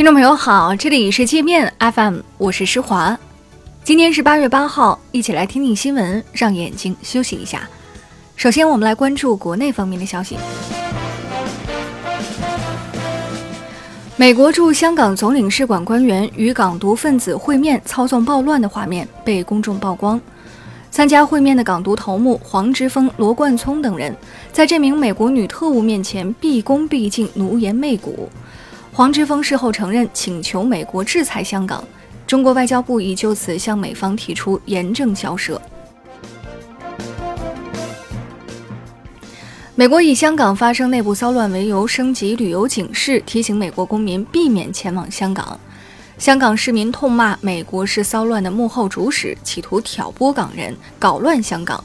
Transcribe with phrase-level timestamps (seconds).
[0.00, 3.18] 听众朋友好，这里是界面 FM，我是施华。
[3.84, 7.68] 今天是八月八号，一起来听听新闻，让眼睛休息一下。
[8.34, 10.38] 首先，我们来关注国内方面的消息。
[14.16, 20.18] 美国驻香港总领事馆官员与港独分子会面操纵暴乱的画面被公众曝光。
[20.90, 24.16] 参加会面的港独头目黄之锋、罗冠聪等人，
[24.50, 28.30] 在这名美国女特务面前毕恭毕敬、奴颜媚骨。
[29.00, 31.82] 黄之锋事后承认请求美国制裁香港，
[32.26, 35.58] 中国外交部已就此向美方提出严正交涉。
[39.74, 45.58] 美国以香港发生内部骚乱为由，升级旅游警示，提醒美国公民避免前往香港。
[46.18, 51.82] 香港市民痛骂美国是骚乱的幕后主使，企图挑拨港人，搞乱香港。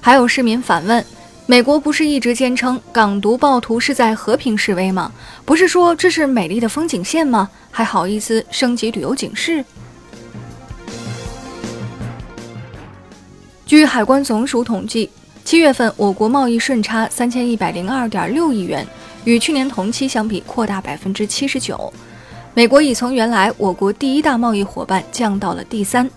[0.00, 1.04] 还有市民反问：
[1.52, 5.12] 美国不是一直坚称港独暴徒是在和平示威吗？
[5.44, 7.50] 不是说这是美丽的风景线吗？
[7.70, 9.62] 还好意思升级旅游警示？
[13.66, 15.10] 据海关总署统计，
[15.44, 18.86] 七月份我国贸易顺差三千一百零二点六亿元，
[19.26, 21.92] 与去年同期相比扩大百分之七十九。
[22.54, 26.08] 美国已从原来我国第一大贸易伙伴降到了第三。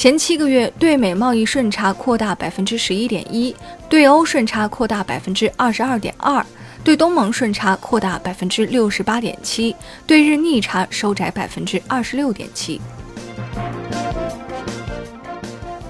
[0.00, 3.54] 前七个月对美贸易顺差扩大百分之十一点一，
[3.86, 6.42] 对欧顺差扩大百分之二十二点二，
[6.82, 9.76] 对东盟顺差扩大百分之六十八点七，
[10.06, 12.80] 对日逆差收窄百分之二十六点七。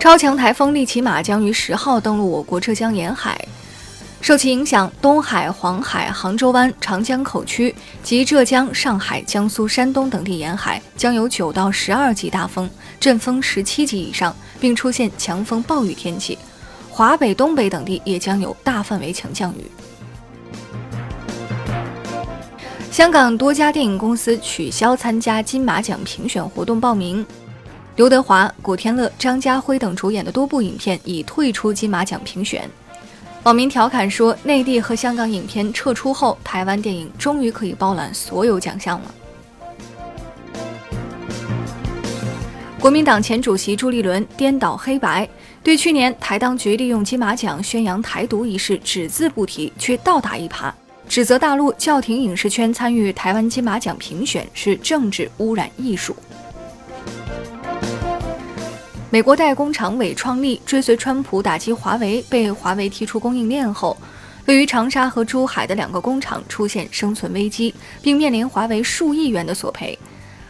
[0.00, 3.40] 超强台风利奇马将于十号登陆我国浙江沿海。
[4.30, 12.70] 受其影响，东海、黄海、杭州湾、长江口区及浙江、上海、江苏、山东等地沿海将有九到十二级大风，
[13.00, 16.38] 阵风十七级以上，并出现强风暴雨天气。
[16.88, 19.68] 华北、东北等地也将有大范围强降雨。
[22.92, 27.26] 香港多家电影公司取消参加金马奖评选活动报名，
[27.96, 32.70] 刘德华、古天乐、张家辉等主演的多部影片已退出金马奖评选。
[33.44, 39.14] 网民调侃说：“内地和香港影片撤出后，台湾电影终于可以包揽所有奖项了。”
[42.78, 45.26] 国民党前主席朱立伦颠倒黑白，
[45.62, 50.70] 对去年台当局利用金马奖宣扬台独一事只字不提，却倒打一耙，
[51.08, 56.14] 指责大陆叫停影视圈参与台湾金马奖评选是政治污染艺术。
[59.12, 63.96] 美国代工厂伟创力追随川普打击华为，被华为踢出供应链后，
[64.46, 69.98] 位于长沙和珠海的两个工厂出现生存危机，并面临华为数亿元的索赔。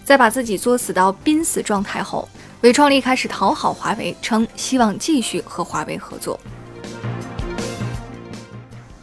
[0.05, 2.29] 在把自己作死到濒死状态后，
[2.61, 6.39] 伟创力开始讨好华为，称希望继续和华为合作。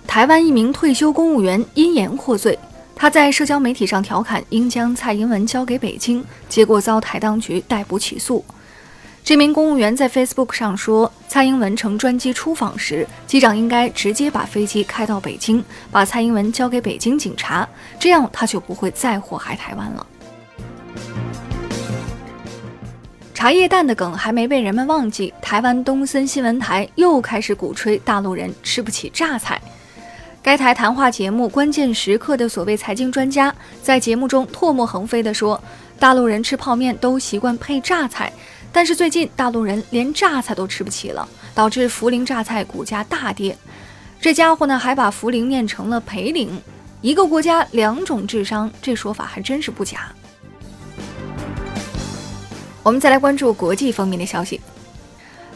[0.05, 2.57] 台湾一名退休公务员因言获罪，
[2.95, 8.45] 他在社交媒体上调侃应将蔡英文交给北京，结果遭台当局逮捕起诉。
[9.27, 15.61] 这名公务员在 Facebook 上说，蔡英文乘专机出访时，机长应该直接把飞机开到北京，
[15.91, 17.67] 把蔡英文交给北京警察，
[17.99, 20.07] 这样他就不会再祸害台湾了。
[23.33, 29.61] 茶叶蛋的梗还没被人们忘记，台湾东森新闻台又开始鼓吹大陆人吃不起榨菜。
[30.41, 35.61] 该台谈话节目《关键时刻》的所谓财经专家在节目中唾沫横飞地说，
[35.99, 38.31] 大陆人吃泡面都习惯配榨菜。
[38.71, 43.57] 但是最近大陆人连榨菜都吃不起了，导致涪陵榨菜股价大跌。
[44.19, 46.61] 这家伙呢还把涪陵念成了培陵，
[47.01, 50.11] 一个国家两种智商，这说法还真是不假。
[52.83, 54.61] 我们再来关注国际方面的消息，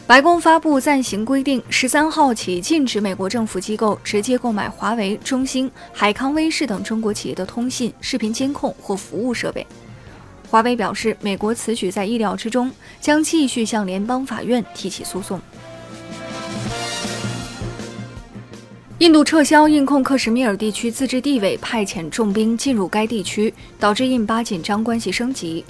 [0.06, 9.66] 白宫发布暂行规定，十三号起禁止美国政府机构直接购买华为、中兴、海康威视等中国企业的通信、视频监控或服务设备。
[10.52, 12.70] 华为表示，美国此举在意料之中，
[13.00, 15.40] 将继续向联邦法院提起诉讼。
[18.98, 25.64] 印度撤销印控克什米尔地区自治地位，派遣重兵进入该地区，导致印巴紧张关系升级。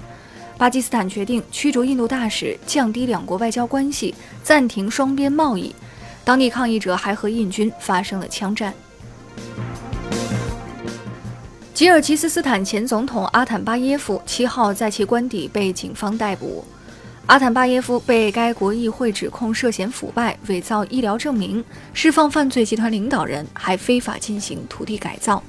[0.58, 4.12] 巴基斯坦决定驱逐印度大使，降低两国外交关系，
[4.43, 5.73] 暂停双边贸易。
[6.25, 8.75] 当地抗议者还和印军发生了枪战。
[11.75, 16.63] 吉尔吉斯斯坦前总统阿坦巴耶夫七号在其官邸被警方逮捕。
[17.27, 21.65] 阿坦巴耶夫被该国议会指控涉嫌腐败、伪造医疗证明、
[21.95, 25.43] 释放犯罪集团领导人，还非法进行土地改造。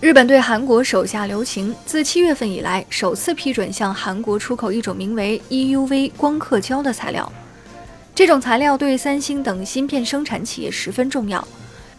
[0.00, 7.30] 日本对韩国手下留情，自七月份以来首次批准向韩国出口一种名为 EUV 光刻胶的材料。
[8.12, 11.46] 这种材料对三星等芯片生产企业十分重要。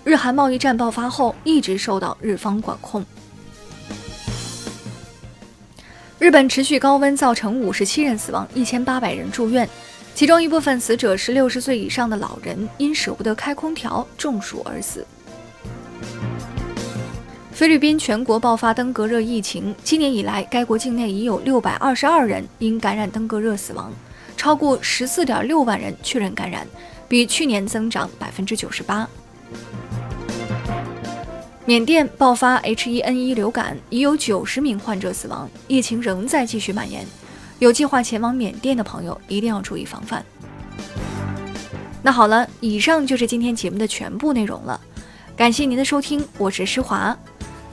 [0.04, 3.06] 日韩贸易战爆发后，一直受到日方管控。
[6.18, 9.68] 日本持续高温造成五十七人死亡，一千八百人住院，
[10.16, 15.06] 其中一部分死者是六十岁以上的老人，因舍不得开空调中暑而死。
[17.52, 23.92] 菲律宾全国爆发登革热疫情，今年以来，该国境内已有六百二十二人因感染登革热死亡，
[24.38, 26.66] 超过十四点六万人确认感染，
[27.08, 29.08] 比去年增长百分之九十八。
[31.70, 37.06] 缅甸爆发 H1N1 流感，已有九十名患者死亡，疫情仍在继续蔓延。
[37.60, 40.26] 有计划前往缅甸的朋友一定要注意防范。
[42.02, 44.82] 那好了，以上就是今天节目的全部内容了，
[45.38, 47.16] 感谢您的收听，我是施华，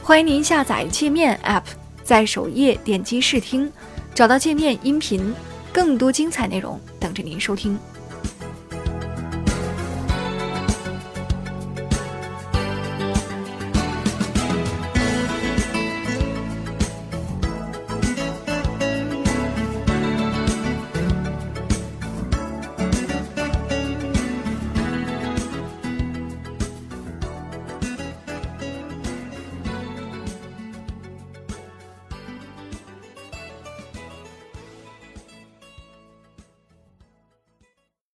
[0.03, 1.63] 欢迎您下载界面 App，
[2.05, 3.73] 在首页点击试听，
[4.15, 5.35] 找到界面音频，
[5.73, 7.79] 更多精彩内容等着您收听。